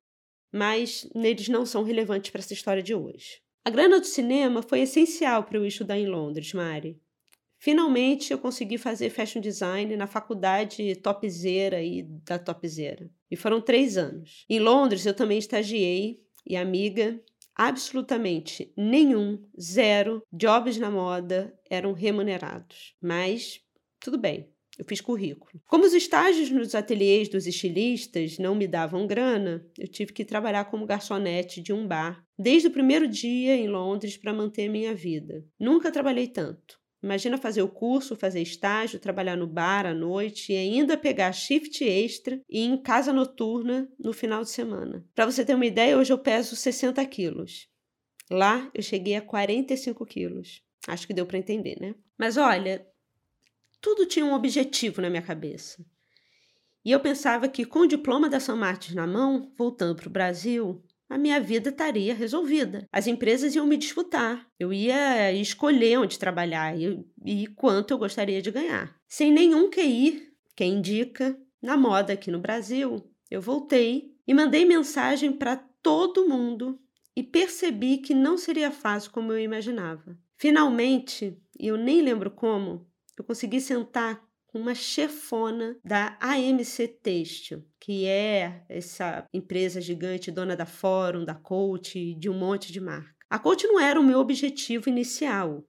mas 0.51 1.09
neles 1.15 1.47
não 1.47 1.65
são 1.65 1.83
relevantes 1.83 2.29
para 2.31 2.39
essa 2.39 2.53
história 2.53 2.83
de 2.83 2.93
hoje. 2.93 3.41
A 3.65 3.69
grana 3.69 3.99
do 3.99 4.05
cinema 4.05 4.61
foi 4.61 4.81
essencial 4.81 5.43
para 5.43 5.57
eu 5.57 5.65
estudar 5.65 5.97
em 5.97 6.07
Londres, 6.07 6.53
Mari. 6.53 7.01
Finalmente 7.63 8.33
eu 8.33 8.37
consegui 8.37 8.77
fazer 8.77 9.09
fashion 9.09 9.39
design 9.39 9.95
na 9.95 10.05
faculdade 10.05 10.97
topzera 10.97 11.81
e 11.81 12.03
da 12.03 12.37
topzera. 12.37 13.09
E 13.31 13.37
foram 13.37 13.61
três 13.61 13.95
anos. 13.95 14.43
Em 14.49 14.59
Londres 14.59 15.05
eu 15.05 15.13
também 15.13 15.37
estagiei 15.37 16.19
e 16.45 16.57
amiga, 16.57 17.23
absolutamente 17.55 18.69
nenhum, 18.75 19.41
zero 19.57 20.21
jobs 20.29 20.77
na 20.77 20.91
moda 20.91 21.57
eram 21.69 21.93
remunerados. 21.93 22.97
Mas 23.01 23.61
tudo 23.97 24.17
bem, 24.17 24.49
eu 24.77 24.83
fiz 24.83 24.99
currículo. 24.99 25.49
Como 25.65 25.85
os 25.85 25.93
estágios 25.93 26.51
nos 26.51 26.75
ateliês 26.75 27.29
dos 27.29 27.47
estilistas 27.47 28.37
não 28.37 28.55
me 28.55 28.67
davam 28.67 29.07
grana, 29.07 29.65
eu 29.79 29.87
tive 29.87 30.11
que 30.11 30.25
trabalhar 30.25 30.65
como 30.65 30.85
garçonete 30.85 31.61
de 31.61 31.71
um 31.71 31.87
bar 31.87 32.25
desde 32.37 32.67
o 32.67 32.71
primeiro 32.71 33.07
dia 33.07 33.55
em 33.55 33.69
Londres 33.69 34.17
para 34.17 34.33
manter 34.33 34.67
minha 34.67 34.93
vida. 34.93 35.45
Nunca 35.57 35.93
trabalhei 35.93 36.27
tanto. 36.27 36.82
Imagina 37.03 37.37
fazer 37.37 37.61
o 37.61 37.67
curso, 37.67 38.15
fazer 38.15 38.41
estágio, 38.41 38.97
trabalhar 38.97 39.35
no 39.35 39.45
bar 39.45 39.85
à 39.85 39.93
noite 39.93 40.53
e 40.53 40.55
ainda 40.55 40.95
pegar 40.95 41.33
shift 41.33 41.83
extra 41.83 42.39
e 42.49 42.61
em 42.61 42.77
casa 42.77 43.11
noturna 43.11 43.91
no 43.99 44.13
final 44.13 44.41
de 44.41 44.49
semana. 44.49 45.05
Para 45.13 45.25
você 45.25 45.43
ter 45.43 45.53
uma 45.53 45.65
ideia, 45.65 45.97
hoje 45.97 46.13
eu 46.13 46.17
peso 46.17 46.55
60 46.55 47.05
quilos. 47.07 47.67
Lá 48.31 48.71
eu 48.73 48.81
cheguei 48.81 49.17
a 49.17 49.21
45 49.21 50.05
quilos. 50.05 50.63
Acho 50.87 51.05
que 51.05 51.13
deu 51.13 51.25
para 51.25 51.37
entender, 51.37 51.77
né? 51.79 51.93
Mas 52.17 52.37
olha, 52.37 52.87
tudo 53.81 54.05
tinha 54.05 54.25
um 54.25 54.33
objetivo 54.33 55.01
na 55.01 55.09
minha 55.09 55.21
cabeça. 55.21 55.85
E 56.85 56.91
eu 56.91 57.01
pensava 57.01 57.49
que 57.49 57.65
com 57.65 57.79
o 57.79 57.87
diploma 57.87 58.29
da 58.29 58.39
São 58.39 58.55
Martins 58.55 58.95
na 58.95 59.05
mão, 59.05 59.51
voltando 59.57 59.95
para 59.95 60.07
o 60.07 60.11
Brasil, 60.11 60.81
a 61.09 61.17
minha 61.17 61.39
vida 61.39 61.69
estaria 61.69 62.13
resolvida. 62.13 62.87
As 62.91 63.07
empresas 63.07 63.55
iam 63.55 63.65
me 63.65 63.77
disputar. 63.77 64.47
Eu 64.59 64.73
ia 64.73 65.31
escolher 65.33 65.99
onde 65.99 66.19
trabalhar 66.19 66.77
e, 66.79 67.05
e 67.25 67.47
quanto 67.47 67.91
eu 67.91 67.97
gostaria 67.97 68.41
de 68.41 68.51
ganhar. 68.51 68.95
Sem 69.07 69.31
nenhum 69.31 69.69
QI, 69.69 70.29
quem 70.55 70.75
indica, 70.75 71.37
na 71.61 71.77
moda 71.77 72.13
aqui 72.13 72.31
no 72.31 72.39
Brasil, 72.39 73.03
eu 73.29 73.41
voltei 73.41 74.13
e 74.27 74.33
mandei 74.33 74.65
mensagem 74.65 75.31
para 75.31 75.57
todo 75.81 76.27
mundo 76.27 76.79
e 77.15 77.21
percebi 77.21 77.97
que 77.97 78.13
não 78.13 78.37
seria 78.37 78.71
fácil 78.71 79.11
como 79.11 79.31
eu 79.31 79.39
imaginava. 79.39 80.17
Finalmente, 80.35 81.37
e 81.59 81.67
eu 81.67 81.77
nem 81.77 82.01
lembro 82.01 82.31
como, 82.31 82.87
eu 83.17 83.23
consegui 83.23 83.61
sentar 83.61 84.21
uma 84.53 84.75
chefona 84.75 85.75
da 85.83 86.17
AMC 86.21 86.87
Têxtil, 87.01 87.65
que 87.79 88.05
é 88.05 88.63
essa 88.69 89.27
empresa 89.33 89.81
gigante 89.81 90.31
dona 90.31 90.55
da 90.55 90.65
Fórum, 90.65 91.25
da 91.25 91.33
Coach, 91.33 92.13
de 92.15 92.29
um 92.29 92.37
monte 92.37 92.71
de 92.71 92.79
marca. 92.79 93.13
A 93.29 93.39
Coach 93.39 93.65
não 93.65 93.79
era 93.79 93.99
o 93.99 94.03
meu 94.03 94.19
objetivo 94.19 94.89
inicial, 94.89 95.67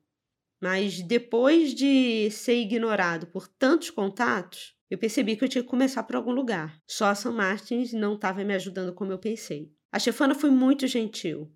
mas 0.60 1.00
depois 1.00 1.74
de 1.74 2.30
ser 2.30 2.56
ignorado 2.60 3.26
por 3.26 3.48
tantos 3.48 3.90
contatos, 3.90 4.74
eu 4.90 4.98
percebi 4.98 5.34
que 5.34 5.44
eu 5.44 5.48
tinha 5.48 5.64
que 5.64 5.70
começar 5.70 6.02
por 6.02 6.14
algum 6.14 6.32
lugar. 6.32 6.78
Só 6.86 7.06
a 7.06 7.14
São 7.14 7.32
Martins 7.32 7.92
não 7.92 8.14
estava 8.14 8.44
me 8.44 8.54
ajudando 8.54 8.94
como 8.94 9.12
eu 9.12 9.18
pensei. 9.18 9.72
A 9.90 9.98
chefona 9.98 10.34
foi 10.34 10.50
muito 10.50 10.86
gentil. 10.86 11.50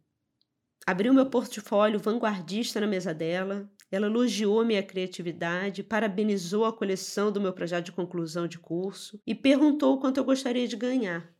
Abriu 0.87 1.12
meu 1.12 1.26
portfólio 1.28 1.99
vanguardista 1.99 2.80
na 2.80 2.87
mesa 2.87 3.12
dela, 3.12 3.70
ela 3.90 4.07
elogiou 4.07 4.64
minha 4.64 4.83
criatividade, 4.83 5.83
parabenizou 5.83 6.64
a 6.64 6.73
coleção 6.73 7.33
do 7.33 7.40
meu 7.40 7.52
projeto 7.52 7.87
de 7.87 7.92
conclusão 7.92 8.47
de 8.47 8.59
curso 8.59 9.21
e 9.26 9.35
perguntou 9.35 9.99
quanto 9.99 10.18
eu 10.18 10.25
gostaria 10.25 10.68
de 10.68 10.76
ganhar. 10.76 11.33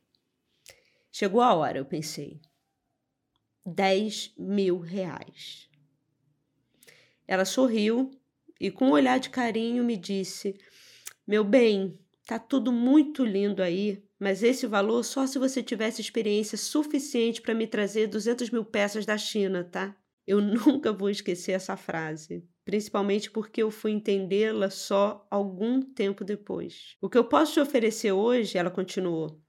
Chegou 1.11 1.41
a 1.41 1.53
hora, 1.53 1.77
eu 1.77 1.85
pensei. 1.85 2.39
10 3.65 4.33
mil 4.37 4.79
reais. 4.79 5.69
Ela 7.27 7.45
sorriu 7.45 8.09
e, 8.59 8.71
com 8.71 8.87
um 8.87 8.91
olhar 8.91 9.19
de 9.19 9.29
carinho, 9.29 9.83
me 9.83 9.95
disse: 9.95 10.57
Meu 11.27 11.43
bem, 11.43 11.99
tá 12.25 12.39
tudo 12.39 12.71
muito 12.71 13.23
lindo 13.23 13.61
aí, 13.61 14.03
mas 14.17 14.41
esse 14.41 14.65
valor 14.65 15.03
só 15.03 15.27
se 15.27 15.37
você 15.37 15.61
tivesse 15.61 16.01
experiência 16.01 16.57
suficiente 16.57 17.41
para 17.41 17.53
me 17.53 17.67
trazer 17.67 18.07
200 18.07 18.49
mil 18.49 18.65
peças 18.65 19.05
da 19.05 19.17
China, 19.17 19.63
tá? 19.63 19.95
Eu 20.29 20.39
nunca 20.45 20.93
vou 20.93 21.09
esquecer 21.09 21.53
essa 21.53 21.75
frase, 21.75 22.47
principalmente 22.63 23.31
porque 23.31 23.63
eu 23.63 23.71
fui 23.71 23.89
entendê-la 23.89 24.69
só 24.69 25.27
algum 25.31 25.81
tempo 25.81 26.23
depois. 26.23 26.95
O 27.01 27.09
que 27.09 27.17
eu 27.17 27.27
posso 27.27 27.53
te 27.53 27.59
oferecer 27.59 28.11
hoje, 28.11 28.55
ela 28.55 28.69
continuou, 28.69 29.41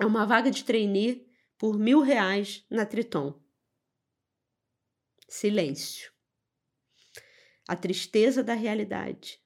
é 0.00 0.04
uma 0.04 0.26
vaga 0.26 0.50
de 0.50 0.64
trainee 0.64 1.24
por 1.56 1.78
mil 1.78 2.00
reais 2.00 2.66
na 2.68 2.84
Triton. 2.84 3.40
Silêncio. 5.28 6.10
A 7.68 7.76
tristeza 7.76 8.42
da 8.42 8.54
realidade. 8.54 9.40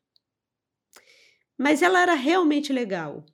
Mas 1.58 1.82
ela 1.82 2.00
era 2.00 2.14
realmente 2.14 2.72
legal. 2.72 3.26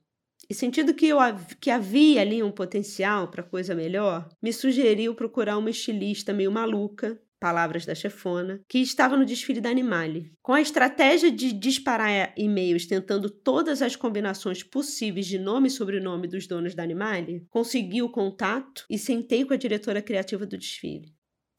e 0.49 0.53
sentindo 0.53 0.93
que, 0.93 1.07
eu, 1.07 1.19
que 1.61 1.71
havia 1.71 2.19
ali 2.19 2.43
um 2.43 2.51
potencial 2.51 3.29
para 3.29 3.43
coisa 3.43 3.73
melhor, 3.73 4.27
me 4.41 4.51
sugeriu 4.51 5.15
procurar 5.15 5.57
uma 5.57 5.69
estilista 5.69 6.33
meio 6.33 6.51
maluca, 6.51 7.21
palavras 7.39 7.85
da 7.85 7.95
chefona, 7.95 8.61
que 8.67 8.79
estava 8.79 9.15
no 9.15 9.25
desfile 9.25 9.61
da 9.61 9.69
Animale. 9.69 10.31
Com 10.41 10.53
a 10.53 10.61
estratégia 10.61 11.31
de 11.31 11.53
disparar 11.53 12.33
e-mails 12.37 12.85
tentando 12.85 13.29
todas 13.29 13.81
as 13.81 13.95
combinações 13.95 14.61
possíveis 14.61 15.25
de 15.25 15.39
nome 15.39 15.67
e 15.67 15.71
sobrenome 15.71 16.27
dos 16.27 16.47
donos 16.47 16.75
da 16.75 16.83
Animale, 16.83 17.45
consegui 17.49 18.01
o 18.01 18.11
contato 18.11 18.85
e 18.89 18.97
sentei 18.97 19.45
com 19.45 19.53
a 19.53 19.57
diretora 19.57 20.01
criativa 20.01 20.45
do 20.45 20.57
desfile. 20.57 21.13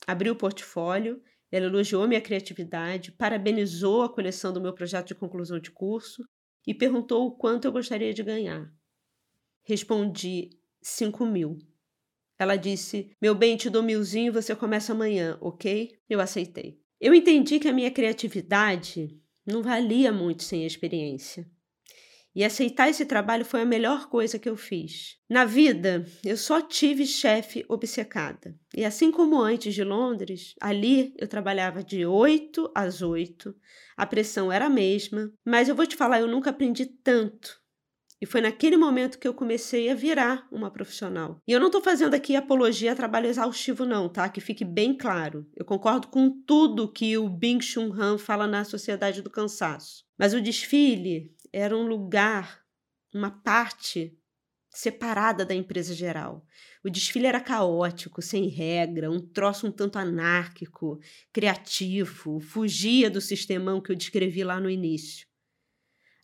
Abri 0.06 0.30
o 0.30 0.37
portfólio 0.37 1.20
ela 1.50 1.66
elogiou 1.66 2.06
minha 2.06 2.20
criatividade, 2.20 3.10
parabenizou 3.12 4.02
a 4.02 4.08
coleção 4.08 4.52
do 4.52 4.60
meu 4.60 4.72
projeto 4.72 5.08
de 5.08 5.14
conclusão 5.14 5.58
de 5.58 5.70
curso 5.70 6.22
e 6.66 6.72
perguntou 6.72 7.26
o 7.26 7.37
quanto 7.37 7.64
eu 7.64 7.72
gostaria 7.72 8.14
de 8.14 8.22
ganhar. 8.22 8.72
Respondi: 9.64 10.50
cinco 10.80 11.26
mil. 11.26 11.58
Ela 12.40 12.56
disse: 12.56 13.14
Meu 13.20 13.35
bem, 13.35 13.54
te 13.54 13.68
dou 13.68 13.82
milzinho 13.82 14.32
você 14.32 14.56
começa 14.56 14.92
amanhã, 14.92 15.37
ok? 15.42 15.94
Eu 16.09 16.23
aceitei. 16.23 16.80
Eu 16.99 17.12
entendi 17.12 17.61
que 17.61 17.68
a 17.68 17.73
minha 17.73 17.90
criatividade 17.90 19.20
não 19.44 19.62
valia 19.62 20.11
muito 20.11 20.42
sem 20.42 20.64
experiência. 20.64 21.47
E 22.35 22.42
aceitar 22.42 22.88
esse 22.88 23.04
trabalho 23.04 23.44
foi 23.44 23.61
a 23.61 23.66
melhor 23.66 24.09
coisa 24.09 24.38
que 24.38 24.49
eu 24.49 24.56
fiz. 24.56 25.18
Na 25.28 25.44
vida, 25.44 26.06
eu 26.25 26.37
só 26.37 26.62
tive 26.62 27.04
chefe 27.04 27.62
obcecada. 27.68 28.56
E 28.75 28.87
assim 28.87 29.11
como 29.11 29.38
antes 29.38 29.75
de 29.75 29.85
Londres, 29.85 30.54
ali 30.62 31.12
eu 31.18 31.28
trabalhava 31.28 31.85
de 31.85 32.06
8 32.06 32.70
às 32.75 33.02
8. 33.02 33.54
A 33.99 34.06
pressão 34.06 34.50
era 34.50 34.64
a 34.64 34.70
mesma, 34.70 35.30
mas 35.44 35.68
eu 35.68 35.75
vou 35.75 35.87
te 35.87 35.94
falar, 35.94 36.20
eu 36.20 36.28
nunca 36.28 36.49
aprendi 36.49 36.87
tanto. 36.87 37.61
E 38.20 38.26
foi 38.26 38.42
naquele 38.42 38.76
momento 38.76 39.18
que 39.18 39.26
eu 39.26 39.32
comecei 39.32 39.88
a 39.88 39.94
virar 39.94 40.46
uma 40.52 40.70
profissional. 40.70 41.40
E 41.48 41.52
eu 41.52 41.58
não 41.58 41.68
estou 41.68 41.80
fazendo 41.80 42.12
aqui 42.12 42.36
apologia 42.36 42.92
a 42.92 42.96
trabalho 42.96 43.26
exaustivo, 43.26 43.86
não, 43.86 44.10
tá? 44.10 44.28
Que 44.28 44.40
fique 44.40 44.64
bem 44.64 44.94
claro. 44.94 45.46
Eu 45.56 45.64
concordo 45.64 46.08
com 46.08 46.30
tudo 46.30 46.92
que 46.92 47.16
o 47.16 47.28
Bing 47.28 47.62
Chun 47.62 47.92
Han 47.92 48.18
fala 48.18 48.46
na 48.46 48.62
Sociedade 48.62 49.22
do 49.22 49.30
Cansaço. 49.30 50.04
Mas 50.18 50.34
o 50.34 50.40
desfile 50.40 51.34
era 51.50 51.74
um 51.74 51.86
lugar, 51.86 52.60
uma 53.14 53.30
parte 53.30 54.14
separada 54.70 55.44
da 55.44 55.54
empresa 55.54 55.94
geral. 55.94 56.44
O 56.84 56.90
desfile 56.90 57.26
era 57.26 57.40
caótico, 57.40 58.22
sem 58.22 58.48
regra, 58.48 59.10
um 59.10 59.20
troço 59.20 59.66
um 59.66 59.72
tanto 59.72 59.98
anárquico, 59.98 61.00
criativo, 61.32 62.38
fugia 62.38 63.10
do 63.10 63.20
sistemão 63.20 63.80
que 63.80 63.90
eu 63.90 63.96
descrevi 63.96 64.44
lá 64.44 64.60
no 64.60 64.70
início. 64.70 65.26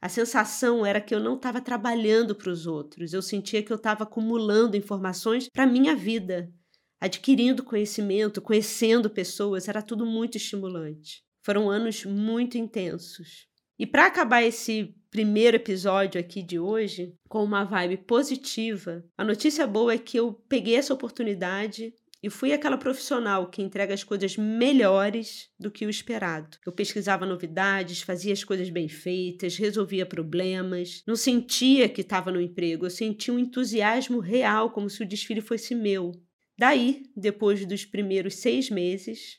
A 0.00 0.08
sensação 0.08 0.84
era 0.84 1.00
que 1.00 1.14
eu 1.14 1.20
não 1.20 1.36
estava 1.36 1.60
trabalhando 1.60 2.34
para 2.34 2.50
os 2.50 2.66
outros, 2.66 3.12
eu 3.12 3.22
sentia 3.22 3.62
que 3.62 3.72
eu 3.72 3.76
estava 3.76 4.04
acumulando 4.04 4.76
informações 4.76 5.48
para 5.48 5.64
a 5.64 5.66
minha 5.66 5.96
vida, 5.96 6.52
adquirindo 7.00 7.64
conhecimento, 7.64 8.42
conhecendo 8.42 9.08
pessoas, 9.10 9.68
era 9.68 9.82
tudo 9.82 10.04
muito 10.04 10.36
estimulante. 10.36 11.24
Foram 11.42 11.70
anos 11.70 12.04
muito 12.04 12.58
intensos. 12.58 13.46
E 13.78 13.86
para 13.86 14.06
acabar 14.06 14.42
esse 14.42 14.94
primeiro 15.10 15.56
episódio 15.56 16.20
aqui 16.20 16.42
de 16.42 16.58
hoje 16.58 17.14
com 17.28 17.44
uma 17.44 17.64
vibe 17.64 17.98
positiva, 17.98 19.04
a 19.16 19.24
notícia 19.24 19.66
boa 19.66 19.92
é 19.92 19.98
que 19.98 20.18
eu 20.18 20.32
peguei 20.48 20.76
essa 20.76 20.94
oportunidade 20.94 21.94
e 22.22 22.30
fui 22.30 22.52
aquela 22.52 22.78
profissional 22.78 23.50
que 23.50 23.62
entrega 23.62 23.94
as 23.94 24.02
coisas 24.02 24.36
melhores 24.36 25.50
do 25.58 25.70
que 25.70 25.86
o 25.86 25.90
esperado. 25.90 26.58
Eu 26.64 26.72
pesquisava 26.72 27.26
novidades, 27.26 28.02
fazia 28.02 28.32
as 28.32 28.42
coisas 28.42 28.70
bem 28.70 28.88
feitas, 28.88 29.56
resolvia 29.56 30.06
problemas, 30.06 31.02
não 31.06 31.16
sentia 31.16 31.88
que 31.88 32.00
estava 32.00 32.32
no 32.32 32.40
emprego, 32.40 32.86
eu 32.86 32.90
sentia 32.90 33.32
um 33.32 33.38
entusiasmo 33.38 34.18
real, 34.18 34.70
como 34.70 34.88
se 34.88 35.02
o 35.02 35.08
desfile 35.08 35.40
fosse 35.40 35.74
meu. 35.74 36.12
Daí, 36.58 37.02
depois 37.14 37.64
dos 37.66 37.84
primeiros 37.84 38.36
seis 38.36 38.70
meses 38.70 39.38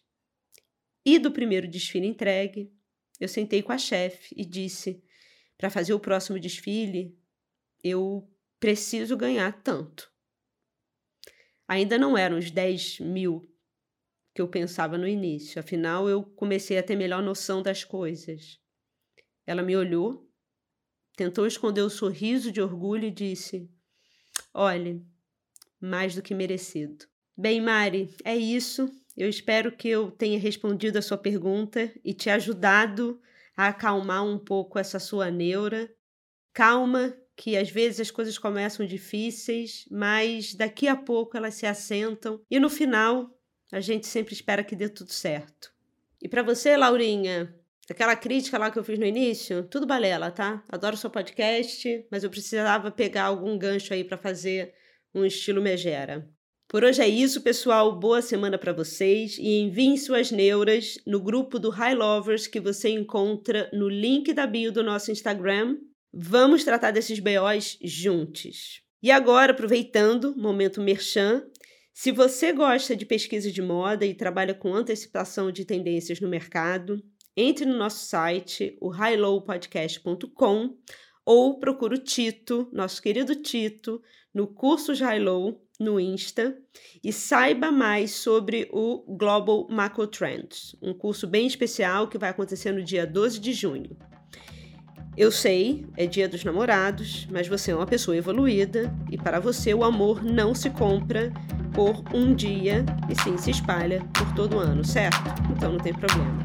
e 1.06 1.18
do 1.18 1.32
primeiro 1.32 1.68
desfile 1.68 2.06
entregue, 2.06 2.72
eu 3.20 3.28
sentei 3.28 3.64
com 3.64 3.72
a 3.72 3.78
chefe 3.78 4.36
e 4.38 4.46
disse: 4.46 5.02
para 5.58 5.70
fazer 5.70 5.94
o 5.94 6.00
próximo 6.00 6.40
desfile, 6.40 7.18
eu 7.84 8.30
preciso 8.60 9.18
ganhar 9.18 9.52
tanto. 9.64 10.12
Ainda 11.68 11.98
não 11.98 12.18
eram 12.18 12.38
os 12.38 12.50
10 12.50 13.00
mil 13.00 13.52
que 14.34 14.42
eu 14.42 14.48
pensava 14.48 14.98
no 14.98 15.08
início, 15.08 15.60
afinal 15.60 16.08
eu 16.08 16.24
comecei 16.24 16.78
a 16.78 16.84
ter 16.84 16.96
melhor 16.96 17.24
noção 17.24 17.62
das 17.62 17.84
coisas. 17.84 18.60
Ela 19.46 19.64
me 19.64 19.76
olhou, 19.76 20.30
tentou 21.16 21.48
esconder 21.48 21.82
o 21.82 21.90
sorriso 21.90 22.52
de 22.52 22.62
orgulho 22.62 23.06
e 23.06 23.12
disse: 23.12 23.70
Olhe, 24.54 25.04
mais 25.80 26.16
do 26.16 26.22
que 26.22 26.36
merecido. 26.36 27.06
Bem, 27.36 27.60
Mari, 27.60 28.16
é 28.24 28.36
isso. 28.36 28.90
Eu 29.16 29.28
espero 29.28 29.76
que 29.76 29.88
eu 29.88 30.12
tenha 30.12 30.40
respondido 30.40 31.00
a 31.00 31.02
sua 31.02 31.18
pergunta 31.18 31.92
e 32.04 32.14
te 32.14 32.30
ajudado 32.30 33.20
a 33.56 33.68
acalmar 33.70 34.24
um 34.24 34.38
pouco 34.38 34.78
essa 34.78 35.00
sua 35.00 35.32
neura. 35.32 35.92
Calma, 36.54 37.16
que 37.38 37.56
às 37.56 37.70
vezes 37.70 38.00
as 38.00 38.12
coisas 38.12 38.38
começam 38.38 38.86
difíceis, 38.86 39.86
mas 39.92 40.56
daqui 40.56 40.88
a 40.88 40.96
pouco 40.96 41.38
elas 41.38 41.54
se 41.54 41.68
assentam 41.68 42.42
e 42.50 42.60
no 42.60 42.70
final 42.70 43.30
a 43.72 43.80
gente 43.80 44.08
sempre 44.08 44.34
espera 44.34 44.64
que 44.64 44.76
dê 44.76 44.90
tudo 44.90 45.14
certo. 45.14 45.72
E 46.22 46.28
para 46.28 46.42
você, 46.42 46.76
Laurinha, 46.76 47.54
aquela 47.88 48.16
crítica 48.16 48.58
lá 48.58 48.72
que 48.72 48.80
eu 48.80 48.84
fiz 48.84 48.98
no 48.98 49.06
início, 49.06 49.64
tudo 49.70 49.86
balela, 49.86 50.32
tá? 50.32 50.64
Adoro 50.68 50.98
seu 50.98 51.12
podcast, 51.12 52.06
mas 52.10 52.24
eu 52.24 52.30
precisava 52.30 52.90
pegar 52.90 53.26
algum 53.26 53.56
gancho 53.56 53.94
aí 53.94 54.04
para 54.04 54.18
fazer 54.18 54.74
um 55.14 55.24
estilo 55.24 55.62
megera. 55.62 56.28
Por 56.68 56.84
hoje 56.84 57.02
é 57.02 57.08
isso, 57.08 57.42
pessoal. 57.42 57.98
Boa 57.98 58.22
semana 58.22 58.58
para 58.58 58.74
vocês 58.74 59.38
e 59.38 59.60
enviem 59.60 59.96
suas 59.96 60.32
neuras 60.32 60.98
no 61.06 61.22
grupo 61.22 61.60
do 61.60 61.70
High 61.70 61.96
Lovers 61.96 62.48
que 62.48 62.60
você 62.60 62.90
encontra 62.90 63.70
no 63.72 63.88
link 63.88 64.34
da 64.34 64.48
bio 64.48 64.72
do 64.72 64.84
nosso 64.84 65.12
Instagram. 65.12 65.78
Vamos 66.14 66.64
tratar 66.64 66.92
desses 66.92 67.20
BOs 67.20 67.78
juntos. 67.82 68.82
E 69.02 69.12
agora, 69.12 69.52
aproveitando, 69.52 70.36
momento 70.36 70.82
merchan, 70.82 71.46
se 71.94 72.12
você 72.12 72.52
gosta 72.54 72.96
de 72.96 73.06
pesquisa 73.06 73.52
de 73.52 73.62
moda 73.62 74.06
e 74.06 74.14
trabalha 74.14 74.54
com 74.54 74.74
antecipação 74.74 75.52
de 75.52 75.66
tendências 75.66 76.20
no 76.20 76.28
mercado, 76.28 77.04
entre 77.36 77.66
no 77.66 77.78
nosso 77.78 78.06
site, 78.06 78.78
o 78.82 78.90
highlowpodcast.com, 78.90 80.78
ou 81.26 81.60
procure 81.60 81.96
o 81.96 82.04
Tito, 82.04 82.70
nosso 82.72 83.02
querido 83.02 83.36
Tito, 83.36 84.02
no 84.34 84.48
Cursos 84.48 85.00
High 85.00 85.20
Low 85.20 85.62
no 85.80 86.00
Insta 86.00 86.58
e 87.04 87.14
saiba 87.14 87.72
mais 87.72 88.12
sobre 88.12 88.68
o 88.72 89.04
Global 89.18 89.68
Macro 89.70 90.08
Trends, 90.08 90.76
um 90.82 90.94
curso 90.94 91.28
bem 91.28 91.46
especial 91.46 92.08
que 92.08 92.18
vai 92.18 92.30
acontecer 92.30 92.72
no 92.72 92.84
dia 92.84 93.06
12 93.06 93.40
de 93.40 93.54
junho. 93.54 93.96
Eu 95.18 95.32
sei, 95.32 95.84
é 95.98 96.06
dia 96.06 96.30
dos 96.30 96.44
namorados, 96.44 97.28
mas 97.32 97.48
você 97.48 97.72
é 97.72 97.76
uma 97.76 97.88
pessoa 97.88 98.16
evoluída 98.16 98.94
e 99.10 99.18
para 99.18 99.40
você 99.40 99.74
o 99.74 99.84
amor 99.84 100.24
não 100.24 100.54
se 100.54 100.70
compra 100.70 101.34
por 101.74 102.04
um 102.14 102.36
dia 102.36 102.86
e 103.10 103.20
sim 103.24 103.36
se 103.36 103.50
espalha 103.50 104.06
por 104.14 104.32
todo 104.36 104.60
ano, 104.60 104.86
certo? 104.86 105.34
Então 105.50 105.72
não 105.72 105.80
tem 105.80 105.92
problema. 105.92 106.38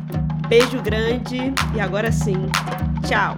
Beijo 0.49 0.81
grande 0.81 1.53
e 1.77 1.81
agora 1.81 2.11
sim, 2.11 2.47
tchau! 3.07 3.37